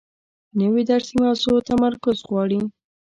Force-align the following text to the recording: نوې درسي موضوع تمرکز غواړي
نوې 0.59 0.83
درسي 0.89 1.15
موضوع 1.23 1.57
تمرکز 1.69 2.17
غواړي 2.29 2.61